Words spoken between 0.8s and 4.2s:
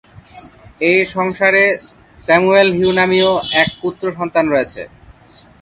এ সংসারে Samuel Hugh নামীয় এক পুত্র